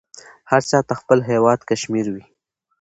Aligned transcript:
هر 0.51 0.61
چاته 0.69 0.93
خپل 1.01 1.19
هیواد 1.29 1.59
کشمیر 1.69 2.07
وې. 2.13 2.23